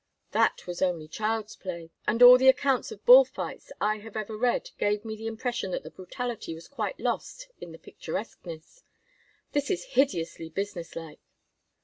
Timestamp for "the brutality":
5.83-6.55